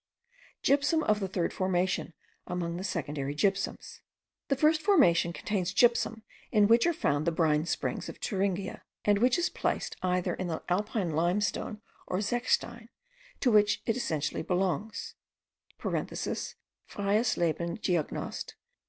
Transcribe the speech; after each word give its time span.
(* 0.00 0.62
Gypsum 0.62 1.02
of 1.02 1.18
the 1.18 1.26
third 1.26 1.52
formation 1.52 2.14
among 2.46 2.76
the 2.76 2.84
secondary 2.84 3.34
gypsums. 3.34 3.98
The 4.46 4.54
first 4.54 4.80
formation 4.80 5.32
contains 5.32 5.70
the 5.72 5.74
gypsum 5.76 6.22
in 6.52 6.68
which 6.68 6.86
are 6.86 6.92
found 6.92 7.26
the 7.26 7.32
brine 7.32 7.66
springs 7.66 8.08
of 8.08 8.18
Thuringia, 8.18 8.84
and 9.04 9.18
which 9.18 9.36
is 9.36 9.48
placed 9.48 9.96
either 10.02 10.34
in 10.34 10.46
the 10.46 10.62
Alpine 10.68 11.10
limestone 11.10 11.82
or 12.06 12.18
zechstein, 12.20 12.90
to 13.40 13.50
which 13.50 13.82
it 13.86 13.96
essentially 13.96 14.42
belongs 14.42 15.16
(Freiesleben 15.80 16.56
Geognost. 16.88 18.54